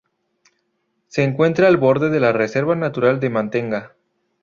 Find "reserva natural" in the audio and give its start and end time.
2.33-3.19